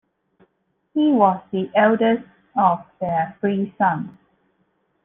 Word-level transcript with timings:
He 0.95 1.11
was 1.11 1.39
the 1.51 1.69
eldest 1.75 2.23
of 2.57 2.83
their 2.99 3.37
three 3.39 3.71
sons. 3.77 4.09